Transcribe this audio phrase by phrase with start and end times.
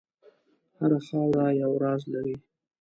[0.77, 2.35] هره خاوره یو راز لري.